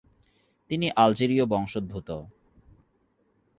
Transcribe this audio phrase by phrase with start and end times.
[0.71, 2.09] তিনি আলজেরীয় বংশোদ্ভূত।